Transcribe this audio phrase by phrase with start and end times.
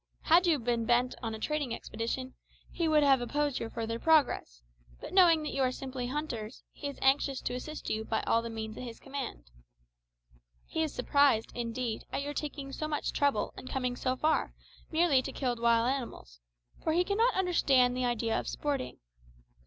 [0.23, 2.33] Had you been bent on a trading expedition,
[2.71, 4.63] he would have opposed your further progress;
[4.99, 8.41] but knowing that you are simply hunters, he is anxious to assist you by all
[8.41, 9.51] the means at his command.
[10.65, 14.55] He is surprised, indeed, at your taking so much trouble and coming so far
[14.91, 16.39] merely to kill wild animals,
[16.83, 18.97] for he cannot understand the idea of sporting.